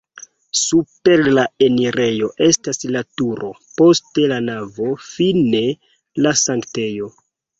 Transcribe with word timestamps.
Super 0.59 1.21
la 1.37 1.41
enirejo 1.65 2.29
estas 2.45 2.81
la 2.95 3.03
turo, 3.21 3.51
poste 3.81 4.25
la 4.33 4.41
navo, 4.47 4.89
fine 5.09 5.63
la 6.27 6.35
sanktejo. 6.45 7.13